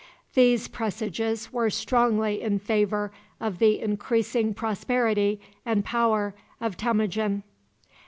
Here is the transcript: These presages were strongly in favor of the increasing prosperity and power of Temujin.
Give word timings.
These 0.33 0.67
presages 0.67 1.53
were 1.53 1.69
strongly 1.69 2.41
in 2.41 2.57
favor 2.57 3.11
of 3.39 3.59
the 3.59 3.79
increasing 3.79 4.51
prosperity 4.55 5.39
and 5.63 5.85
power 5.85 6.33
of 6.59 6.75
Temujin. 6.75 7.43